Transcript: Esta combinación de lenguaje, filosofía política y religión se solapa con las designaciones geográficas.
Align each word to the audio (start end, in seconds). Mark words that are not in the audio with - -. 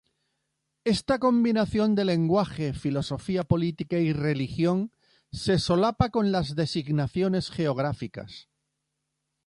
Esta 0.95 1.19
combinación 1.19 1.89
de 1.93 2.05
lenguaje, 2.05 2.73
filosofía 2.73 3.43
política 3.43 3.97
y 3.99 4.13
religión 4.13 4.91
se 5.31 5.59
solapa 5.59 6.09
con 6.09 6.31
las 6.31 6.55
designaciones 6.55 7.51
geográficas. 7.51 8.49